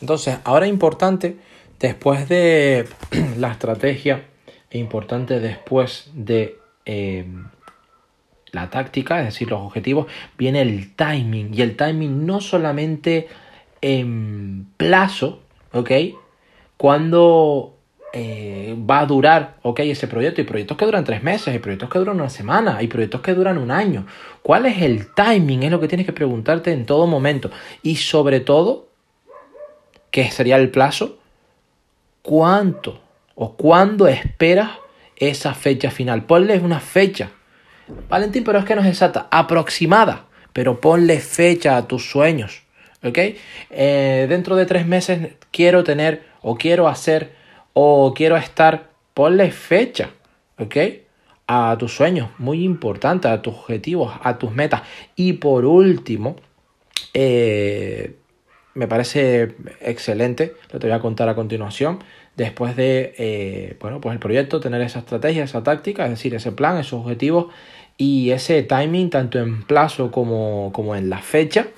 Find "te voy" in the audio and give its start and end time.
60.78-60.96